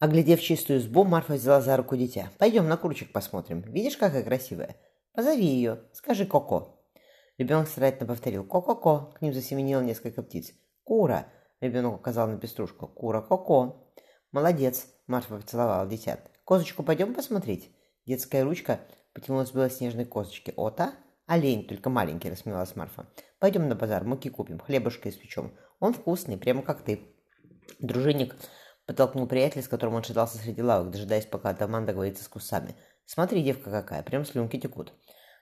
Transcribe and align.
Оглядев 0.00 0.40
чистую 0.40 0.78
избу, 0.78 1.04
Марфа 1.04 1.34
взяла 1.34 1.60
за 1.60 1.76
руку 1.76 1.94
дитя. 1.94 2.30
«Пойдем 2.38 2.66
на 2.66 2.78
курочек 2.78 3.12
посмотрим. 3.12 3.60
Видишь, 3.60 3.98
какая 3.98 4.22
красивая? 4.22 4.76
Позови 5.12 5.44
ее. 5.44 5.82
Скажи 5.92 6.24
Коко». 6.24 6.82
Ребенок 7.36 7.68
старательно 7.68 8.06
повторил 8.06 8.44
«Ко-ко-ко». 8.44 9.12
К 9.14 9.20
ним 9.20 9.34
засеменило 9.34 9.82
несколько 9.82 10.22
птиц. 10.22 10.52
«Кура!» 10.84 11.26
Ребенок 11.60 11.96
указал 11.96 12.28
на 12.28 12.38
пеструшку. 12.38 12.86
«Кура 12.86 13.20
Коко». 13.20 13.92
«Молодец!» 14.32 14.86
Марфа 15.06 15.36
поцеловала 15.36 15.86
дитя. 15.86 16.18
«Козочку 16.44 16.82
пойдем 16.82 17.12
посмотреть?» 17.12 17.70
Детская 18.06 18.42
ручка 18.42 18.80
потянулась 19.12 19.50
к 19.50 19.54
белоснежной 19.54 20.06
козочке. 20.06 20.54
«Ота?» 20.56 20.94
«Олень, 21.26 21.66
только 21.66 21.90
маленький»,— 21.90 22.30
рассмеялась 22.30 22.74
Марфа. 22.74 23.06
«Пойдем 23.38 23.68
на 23.68 23.74
базар, 23.74 24.04
муки 24.04 24.30
купим, 24.30 24.60
хлебушка 24.60 25.10
испечем. 25.10 25.52
Он 25.78 25.92
вкусный, 25.92 26.38
прямо 26.38 26.62
как 26.62 26.80
ты». 26.80 27.00
Дружинник 27.80 28.34
Подтолкнул 28.90 29.28
приятеля, 29.28 29.62
с 29.62 29.68
которым 29.68 29.94
он 29.94 30.02
шатался 30.02 30.38
среди 30.38 30.62
лавок, 30.62 30.90
дожидаясь, 30.90 31.24
пока 31.24 31.50
атаман 31.50 31.86
договорится 31.86 32.24
с 32.24 32.28
кусами. 32.28 32.74
«Смотри, 33.04 33.40
девка 33.40 33.70
какая, 33.70 34.02
прям 34.02 34.24
слюнки 34.24 34.58
текут». 34.58 34.92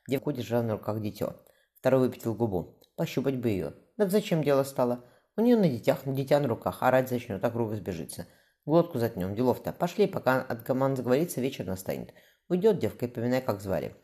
Девку 0.07 0.33
держала 0.33 0.61
на 0.61 0.75
руках 0.75 1.01
дитё. 1.01 1.35
Второй 1.79 2.01
выпятил 2.01 2.35
губу. 2.35 2.79
Пощупать 2.95 3.37
бы 3.37 3.49
ее. 3.49 3.73
Так 3.97 4.11
зачем 4.11 4.45
дело 4.45 4.65
стало? 4.65 5.03
У 5.35 5.41
нее 5.41 5.57
на 5.57 5.67
детях, 5.67 6.05
на 6.05 6.13
дитя 6.13 6.41
на 6.41 6.49
руках, 6.49 6.83
орать 6.83 7.09
зачнет, 7.09 7.43
а 7.43 7.51
круг 7.51 7.73
сбежится. 7.75 8.27
Глотку 8.67 8.99
затнем, 8.99 9.35
делов-то. 9.35 9.73
Пошли, 9.73 10.07
пока 10.07 10.43
от 10.43 10.63
команд 10.63 10.99
заговорится, 10.99 11.41
вечер 11.41 11.65
настанет. 11.65 12.13
Уйдет 12.51 12.79
девка 12.79 13.07
и 13.07 13.09
поминай, 13.09 13.41
как 13.41 13.63
звали. 13.63 13.97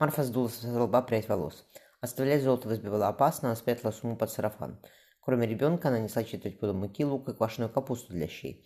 Марфа 0.00 0.24
сдула 0.24 0.48
с 0.48 0.64
лба 0.64 1.02
прядь 1.02 1.28
волос. 1.28 1.68
Оставлять 2.00 2.42
золото 2.42 2.68
в 2.68 3.02
опасно, 3.04 3.50
она 3.50 3.54
спрятала 3.54 3.92
сумму 3.92 4.16
под 4.16 4.32
сарафан. 4.32 4.80
Кроме 5.20 5.46
ребенка, 5.46 5.86
она 5.86 6.00
несла 6.00 6.24
читать 6.24 6.58
пудом 6.58 6.78
муки, 6.78 7.04
лук 7.04 7.28
и 7.28 7.32
квашеную 7.32 7.70
капусту 7.70 8.12
для 8.12 8.26
щей. 8.26 8.64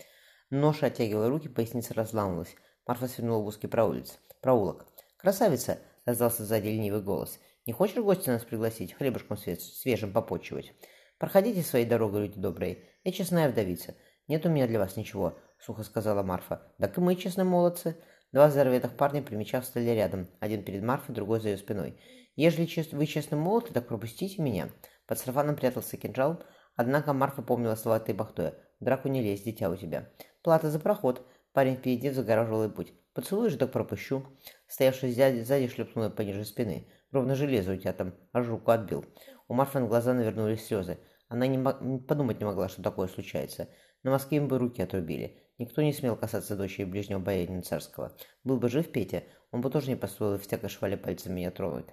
Нож 0.53 0.83
оттягивал 0.83 1.31
руки, 1.31 1.49
поясница 1.49 1.95
разламывалась. 1.95 2.55
Марфа 2.87 3.09
свернула 3.09 3.43
в 3.43 3.47
узкий 3.47 3.69
проулиц. 3.69 4.19
проулок. 4.43 4.85
«Красавица!»— 5.17 5.79
раздался 6.05 6.45
сзади 6.45 6.67
ленивый 6.67 7.01
голос. 7.01 7.41
«Не 7.65 7.73
хочешь 7.73 7.97
в 7.97 8.05
гости 8.05 8.29
нас 8.29 8.45
пригласить? 8.45 8.93
Хлебушком 8.93 9.39
свежим 9.39 10.13
попочивать?» 10.13 10.75
«Проходите 11.17 11.63
своей 11.63 11.87
дорогой, 11.87 12.27
люди 12.27 12.39
добрые. 12.39 12.85
Я 13.03 13.13
честная 13.13 13.49
вдовица. 13.49 13.95
Нет 14.29 14.45
у 14.45 14.51
меня 14.51 14.67
для 14.67 14.79
вас 14.79 14.95
ничего»,— 14.97 15.39
сухо 15.59 15.85
сказала 15.85 16.23
Марфа. 16.23 16.71
«Так 16.79 16.99
и 16.99 17.01
мы, 17.01 17.17
честные 17.17 17.47
молодцы». 17.47 17.97
Два 18.31 18.51
здороветых 18.51 18.95
парня, 18.95 19.23
примечав, 19.23 19.65
стали 19.65 19.89
рядом. 19.89 20.29
Один 20.39 20.65
перед 20.65 20.83
Марфой, 20.83 21.15
другой 21.15 21.41
за 21.41 21.49
ее 21.49 21.57
спиной. 21.57 21.99
«Ежели 22.37 22.69
вы 22.95 23.07
честно 23.07 23.39
молоды, 23.39 23.73
так 23.73 23.89
пропустите 23.89 24.43
меня». 24.43 24.69
Под 25.07 25.19
сарафаном 25.19 25.57
прятался 25.57 25.97
кинжал, 25.97 26.43
однако 26.77 27.15
Марфа 27.15 27.41
помнила 27.41 27.75
слова 27.75 28.01
Тейбахтоя. 28.01 28.55
«В 28.81 28.85
драку 28.85 29.09
не 29.09 29.23
лезь, 29.23 29.45
дитя 29.45 29.71
у 29.71 29.77
тебя». 29.77 30.11
Плата 30.43 30.71
за 30.71 30.81
проход. 30.81 31.25
Парень 31.53 31.77
впереди 31.77 32.11
загораживал 32.11 32.69
путь. 32.69 32.93
Поцелуешь, 33.15 33.55
так 33.55 33.71
пропущу. 33.71 34.27
Стоявший 34.67 35.13
сзади, 35.13 35.43
сзади 35.43 35.69
шлепнул 35.69 36.11
пониже 36.11 36.45
спины. 36.45 36.89
Ровно 37.13 37.37
железо 37.37 37.73
у 37.73 37.77
тебя 37.77 37.93
там, 37.93 38.15
аж 38.33 38.49
руку 38.49 38.73
отбил. 38.73 39.05
У 39.47 39.55
Марфы 39.55 39.79
на 39.79 39.87
глаза 39.87 40.15
навернулись 40.15 40.67
слезы. 40.67 40.99
Она 41.29 41.47
не 41.47 41.99
подумать 41.99 42.41
не 42.41 42.45
могла, 42.45 42.69
что 42.69 42.83
такое 42.83 43.07
случается. 43.07 43.69
На 44.03 44.11
Москве 44.11 44.39
им 44.39 44.49
бы 44.49 44.59
руки 44.59 44.83
отрубили. 44.83 45.39
Никто 45.59 45.81
не 45.81 45.93
смел 45.93 46.17
касаться 46.17 46.57
дочери 46.57 46.85
ближнего 46.85 47.21
боярина 47.21 47.63
царского. 47.63 48.17
Был 48.43 48.59
бы 48.59 48.69
жив 48.69 48.91
Петя, 48.91 49.23
он 49.53 49.61
бы 49.61 49.71
тоже 49.71 49.91
не 49.91 49.97
позволил 49.97 50.39
всякой 50.39 50.71
швале 50.71 50.97
пальцем 50.97 51.35
меня 51.35 51.53
тронуть. 51.53 51.87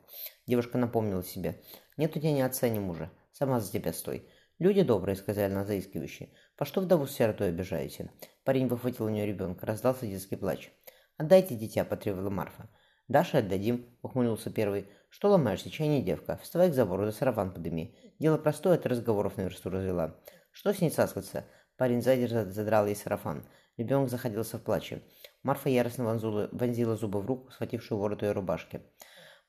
Девушка 0.47 0.79
напомнила 0.79 1.23
себе. 1.23 1.61
Нет 1.97 2.15
у 2.15 2.19
тебя 2.19 2.31
ни 2.31 2.41
отца, 2.41 2.67
ни 2.67 2.79
мужа. 2.79 3.11
Сама 3.31 3.59
за 3.59 3.71
тебя 3.71 3.93
стой. 3.93 4.27
«Люди 4.59 4.81
добрые»,— 4.81 5.15
сказали 5.17 5.45
она 5.45 5.63
заискивающе. 5.63 6.29
«По 6.59 6.65
что 6.65 6.81
вдову 6.81 7.07
с 7.07 7.13
сиротой 7.13 7.47
обижаете?» 7.47 8.11
Парень 8.43 8.67
выхватил 8.67 9.05
у 9.05 9.09
нее 9.09 9.25
ребенка. 9.25 9.65
Раздался 9.65 10.05
детский 10.05 10.35
плач. 10.35 10.69
«Отдайте 11.15 11.55
дитя»,— 11.55 11.85
потребовала 11.85 12.29
Марфа. 12.29 12.67
«Даше 13.07 13.37
отдадим»,— 13.37 13.85
ухмыльнулся 14.01 14.51
первый. 14.51 14.89
«Что 15.07 15.29
ломаешься, 15.29 15.69
чай 15.69 15.87
не 15.87 16.03
девка? 16.03 16.37
Вставай 16.43 16.69
к 16.69 16.73
забору, 16.73 17.05
да 17.05 17.13
сарафан 17.13 17.53
подыми. 17.53 17.95
Дело 18.19 18.37
простое, 18.37 18.77
ты 18.77 18.89
разговоров 18.89 19.37
на 19.37 19.43
версту 19.43 19.69
развела». 19.69 20.19
«Что 20.51 20.73
с 20.73 20.81
ней 20.81 20.89
цаскаться?» 20.89 21.45
Парень 21.77 22.01
сзади 22.01 22.25
задрал 22.25 22.87
ей 22.87 22.95
сарафан. 22.97 23.47
Ребенок 23.77 24.09
заходился 24.09 24.57
в 24.57 24.63
плаче. 24.63 25.01
Марфа 25.43 25.69
яростно 25.69 26.03
вонзула, 26.03 26.49
вонзила 26.51 26.97
зубы 26.97 27.21
в 27.21 27.25
руку, 27.25 27.51
схватившую 27.51 28.01
ворот 28.01 28.21
ее 28.21 28.33
рубашки. 28.33 28.81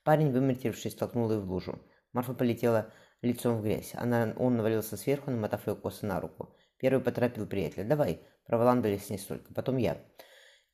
Парень, 0.05 0.31
вымертившись, 0.31 0.95
толкнул 0.95 1.29
ее 1.33 1.41
в 1.41 1.51
лужу. 1.51 1.81
Марфа 2.13 2.35
полетела 2.35 2.93
лицом 3.21 3.59
в 3.59 3.65
грязь. 3.65 3.95
Она, 3.97 4.33
он 4.39 4.57
навалился 4.57 4.97
сверху, 4.97 5.33
намотав 5.33 5.67
ее 5.67 5.75
косы 5.75 6.07
на 6.07 6.21
руку. 6.21 6.55
Первый 6.81 7.03
поторопил 7.03 7.47
приятеля. 7.47 7.85
«Давай!» 7.85 8.21
Проволандались 8.51 9.11
не 9.11 9.19
столько. 9.19 9.55
Потом 9.55 9.77
я. 9.77 10.03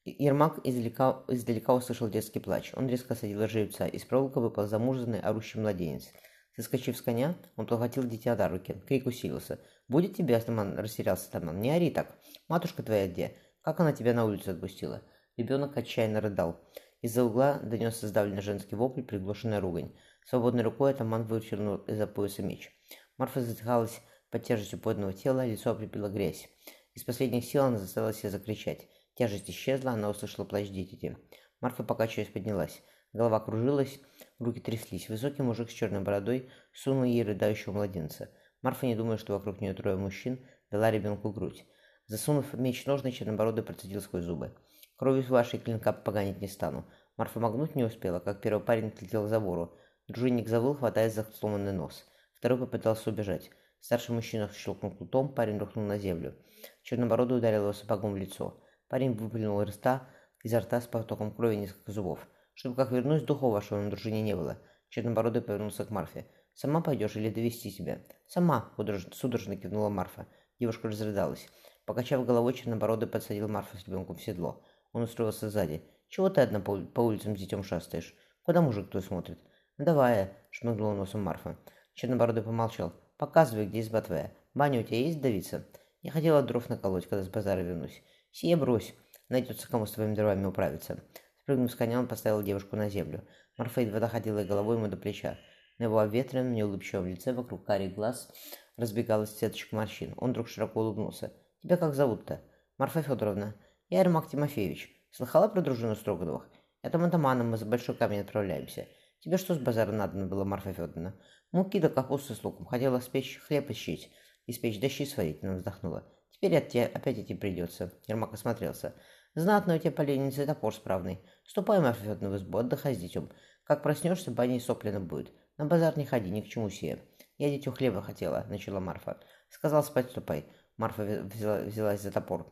Ермак 0.06 0.60
издалека, 0.64 1.24
издалека 1.28 1.74
услышал 1.74 2.08
детский 2.08 2.40
плач. 2.40 2.72
Он 2.74 2.88
резко 2.88 3.14
садил 3.14 3.46
живца. 3.46 3.86
Из 3.86 4.02
проволока 4.06 4.40
выпал 4.40 4.66
замуженный, 4.66 5.20
орущий 5.20 5.60
младенец. 5.60 6.08
Соскочив 6.56 6.96
с 6.96 7.02
коня, 7.02 7.36
он 7.56 7.66
подхватил 7.66 8.04
дитя 8.04 8.34
до 8.34 8.48
руки. 8.48 8.80
Крик 8.88 9.04
усилился. 9.04 9.60
«Будет 9.88 10.16
тебе, 10.16 10.38
Атаман!»– 10.38 10.74
растерялся 10.78 11.28
Атаман. 11.28 11.60
«Не 11.60 11.70
ори 11.70 11.90
так! 11.90 12.16
Матушка 12.48 12.82
твоя 12.82 13.08
где? 13.08 13.36
Как 13.60 13.78
она 13.78 13.92
тебя 13.92 14.14
на 14.14 14.24
улицу 14.24 14.52
отпустила?» 14.52 15.02
Ребенок 15.36 15.76
отчаянно 15.76 16.22
рыдал. 16.22 16.58
Из-за 17.02 17.24
угла 17.24 17.58
донесся 17.58 18.08
сдавленный 18.08 18.40
женский 18.40 18.74
вопль, 18.74 19.02
приглушенная 19.02 19.60
ругань. 19.60 19.92
Свободной 20.24 20.62
рукой 20.62 20.92
атаман 20.92 21.24
вытянул 21.24 21.76
из-за 21.76 22.06
пояса 22.06 22.42
меч. 22.42 22.72
Марфа 23.18 23.42
задыхалась 23.42 24.00
под 24.30 24.44
тяжестью 24.44 24.78
подного 24.78 25.12
тела, 25.12 25.46
лицо 25.46 25.70
облепила 25.70 26.08
грязь. 26.08 26.48
Из 26.94 27.04
последних 27.04 27.44
сил 27.44 27.64
она 27.64 27.78
заставила 27.78 28.12
себя 28.12 28.30
закричать. 28.30 28.88
Тяжесть 29.14 29.50
исчезла, 29.50 29.92
она 29.92 30.10
услышала 30.10 30.44
плач 30.44 30.68
дитяти. 30.68 31.16
Марфа, 31.60 31.82
покачиваясь, 31.84 32.28
поднялась. 32.28 32.82
Голова 33.12 33.40
кружилась, 33.40 33.98
руки 34.38 34.60
тряслись. 34.60 35.08
Высокий 35.08 35.42
мужик 35.42 35.70
с 35.70 35.74
черной 35.74 36.00
бородой 36.00 36.50
сунул 36.72 37.04
ей 37.04 37.22
рыдающего 37.22 37.72
младенца. 37.72 38.30
Марфа, 38.62 38.86
не 38.86 38.94
думая, 38.94 39.16
что 39.16 39.32
вокруг 39.34 39.60
нее 39.60 39.74
трое 39.74 39.96
мужчин, 39.96 40.46
дала 40.70 40.90
ребенку 40.90 41.32
грудь. 41.32 41.64
Засунув 42.06 42.52
меч 42.54 42.84
ножны, 42.86 43.10
чернобородый 43.10 43.64
процедил 43.64 44.00
сквозь 44.00 44.24
зубы. 44.24 44.54
Кровью 44.96 45.24
вашей 45.28 45.58
клинка 45.58 45.92
поганить 45.92 46.40
не 46.40 46.48
стану. 46.48 46.84
Марфа 47.16 47.40
моргнуть 47.40 47.74
не 47.74 47.84
успела, 47.84 48.20
как 48.20 48.40
первый 48.40 48.62
парень 48.62 48.88
отлетел 48.88 49.26
за 49.28 49.40
вору. 49.40 49.74
Дружинник 50.08 50.48
завыл, 50.48 50.74
хватаясь 50.74 51.14
за 51.14 51.24
сломанный 51.24 51.72
нос. 51.72 52.06
Второй 52.34 52.58
попытался 52.58 53.10
убежать. 53.10 53.50
Старший 53.80 54.14
мужчина 54.14 54.50
щелкнул 54.52 54.92
кнутом, 54.96 55.34
парень 55.34 55.58
рухнул 55.58 55.84
на 55.84 55.98
землю. 55.98 56.34
Чернобородый 56.82 57.38
ударил 57.38 57.62
его 57.62 57.72
сапогом 57.72 58.12
в 58.12 58.16
лицо. 58.16 58.60
Парень 58.88 59.12
выплюнул 59.12 59.62
рта, 59.62 60.08
изо 60.42 60.60
рта 60.60 60.80
с 60.80 60.86
потоком 60.86 61.34
крови 61.34 61.56
несколько 61.56 61.92
зубов. 61.92 62.26
Чтобы 62.54 62.76
как 62.76 62.90
вернуть, 62.90 63.26
духов 63.26 63.52
вашего 63.52 63.80
на 63.80 63.90
дружине 63.90 64.22
не 64.22 64.34
было. 64.34 64.58
Чернобородый 64.88 65.42
повернулся 65.42 65.84
к 65.84 65.90
Марфе. 65.90 66.26
«Сама 66.54 66.80
пойдешь 66.80 67.16
или 67.16 67.28
довести 67.28 67.70
себя?» 67.70 68.00
«Сама»,— 68.26 68.72
судорожно 69.12 69.56
кивнула 69.56 69.90
Марфа. 69.90 70.26
Девушка 70.58 70.88
разрыдалась. 70.88 71.48
Покачав 71.84 72.24
головой, 72.24 72.54
Чернобородый 72.54 73.08
подсадил 73.08 73.46
Марфу 73.46 73.76
с 73.76 73.86
ребенком 73.86 74.16
в 74.16 74.22
седло. 74.22 74.64
Он 74.92 75.02
устроился 75.02 75.50
сзади. 75.50 75.84
«Чего 76.08 76.30
ты 76.30 76.40
одна 76.40 76.60
по 76.60 77.00
улицам 77.00 77.36
с 77.36 77.40
детем 77.40 77.62
шастаешь? 77.62 78.14
Куда 78.42 78.62
мужик 78.62 78.88
твой 78.88 79.02
смотрит?» 79.02 79.38
«Давай»,— 79.76 80.30
шмыгнула 80.50 80.94
носом 80.94 81.22
Марфа. 81.22 81.58
Чернобородый 81.94 82.42
помолчал. 82.42 82.94
«Показывай, 83.18 83.66
где 83.66 83.80
изба 83.80 84.02
твоя. 84.02 84.32
Баня 84.54 84.80
у 84.80 84.82
тебя 84.82 84.98
есть, 84.98 85.20
давиться?» 85.20 85.66
«Я 86.02 86.12
хотела 86.12 86.42
дров 86.42 86.68
наколоть, 86.68 87.08
когда 87.08 87.24
с 87.24 87.28
базара 87.28 87.60
вернусь». 87.60 88.02
«Сие 88.30 88.56
брось. 88.56 88.94
Найдется, 89.28 89.68
кому 89.68 89.86
с 89.86 89.92
твоими 89.92 90.14
дровами 90.14 90.44
управиться». 90.44 91.02
Спрыгнув 91.42 91.70
с 91.70 91.74
коня, 91.74 91.98
он 91.98 92.08
поставил 92.08 92.42
девушку 92.42 92.76
на 92.76 92.88
землю. 92.88 93.26
Марфа 93.56 93.80
едва 93.80 94.00
доходила 94.00 94.44
головой 94.44 94.76
ему 94.76 94.88
до 94.88 94.96
плеча. 94.96 95.38
На 95.78 95.84
его 95.84 95.98
обветренном, 95.98 96.52
неулыбчивом 96.52 97.06
лице 97.06 97.32
вокруг 97.32 97.64
карих 97.64 97.94
глаз 97.94 98.30
разбегалась 98.76 99.36
сеточка 99.36 99.74
морщин. 99.76 100.14
Он 100.16 100.30
вдруг 100.30 100.48
широко 100.48 100.80
улыбнулся. 100.80 101.32
«Тебя 101.62 101.76
как 101.76 101.94
зовут-то?» 101.94 102.42
«Марфа 102.78 103.02
Федоровна». 103.02 103.54
«Я 103.88 104.00
Ермак 104.00 104.28
Тимофеевич. 104.28 104.90
Слыхала 105.10 105.48
про 105.48 105.62
дружину 105.62 105.94
Строгановых? 105.94 106.48
Это 106.82 107.02
атаманом 107.02 107.50
мы 107.50 107.56
за 107.56 107.64
большой 107.64 107.94
камень 107.94 108.20
отправляемся. 108.20 108.86
Тебе 109.26 109.38
что 109.38 109.56
с 109.56 109.58
базара 109.58 109.90
надо 109.90 110.24
было, 110.24 110.44
Марфа 110.44 110.72
Федоровна? 110.72 111.18
Муки 111.50 111.80
да 111.80 111.88
капусты 111.88 112.36
с 112.36 112.44
луком. 112.44 112.64
Хотела 112.64 113.00
спечь 113.00 113.38
хлеб 113.38 113.68
испечь. 113.72 114.08
Испечь, 114.46 114.78
да 114.78 114.88
щи 114.88 115.04
сварить, 115.04 115.42
она 115.42 115.56
вздохнула. 115.56 116.06
Теперь 116.30 116.56
от 116.56 116.68
тебя 116.68 116.86
опять 116.86 117.18
идти 117.18 117.34
придется. 117.34 117.92
Ермак 118.06 118.34
осмотрелся. 118.34 118.94
Знатно 119.34 119.74
у 119.74 119.78
тебя 119.78 119.90
поленница 119.90 120.44
и 120.44 120.46
топор 120.46 120.72
справный. 120.72 121.24
Ступай, 121.44 121.80
Марфа 121.80 122.02
Федоровна, 122.02 122.30
в 122.30 122.36
избу, 122.36 122.58
отдыхай 122.58 122.94
с 122.94 122.98
детем. 122.98 123.32
Как 123.64 123.82
проснешься, 123.82 124.30
баня 124.30 124.58
и 124.58 124.60
соплена 124.60 125.00
будет. 125.00 125.32
На 125.56 125.66
базар 125.66 125.98
не 125.98 126.04
ходи, 126.04 126.30
ни 126.30 126.40
к 126.40 126.46
чему 126.46 126.70
сие. 126.70 127.02
Я 127.36 127.50
дитю 127.50 127.72
хлеба 127.72 128.02
хотела, 128.02 128.46
начала 128.48 128.78
Марфа. 128.78 129.18
Сказал 129.48 129.82
спать 129.82 130.08
ступай. 130.12 130.46
Марфа 130.76 131.02
взяла, 131.02 131.62
взялась 131.62 132.00
за 132.00 132.12
топор. 132.12 132.46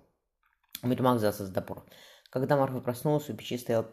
Ермак 0.82 1.19
взялся 1.19 1.47
за 1.47 1.55
топор. 1.55 1.87
Когда 2.31 2.56
Марфа 2.56 2.81
проснулась, 2.81 3.31
у 3.31 3.35
печи 3.35 3.59
стоял 3.59 3.87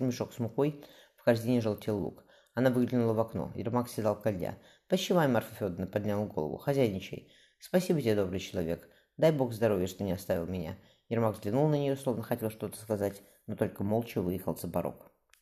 мешок 0.00 0.32
с 0.32 0.38
мукой, 0.38 0.82
в 1.24 1.26
корзине 1.26 1.62
желтел 1.62 1.96
лук. 1.96 2.22
Она 2.52 2.68
выглянула 2.68 3.14
в 3.14 3.18
окно. 3.18 3.50
Ермак 3.54 3.88
сидел 3.88 4.14
колья. 4.14 4.58
«Пощевай, 4.88 5.26
Марфа 5.26 5.54
Федоровна»,— 5.54 5.86
поднял 5.90 6.26
голову. 6.26 6.58
«Хозяйничай. 6.58 7.32
Спасибо 7.58 8.02
тебе, 8.02 8.14
добрый 8.14 8.40
человек. 8.40 8.86
Дай 9.16 9.32
бог 9.32 9.54
здоровья, 9.54 9.86
что 9.86 10.04
не 10.04 10.12
оставил 10.12 10.46
меня». 10.46 10.76
Ермак 11.08 11.36
взглянул 11.36 11.66
на 11.68 11.76
нее, 11.76 11.96
словно 11.96 12.22
хотел 12.22 12.50
что-то 12.50 12.76
сказать, 12.76 13.22
но 13.46 13.56
только 13.56 13.82
молча 13.82 14.20
выехал 14.20 14.54
за 14.54 14.68
порог. 14.68 15.13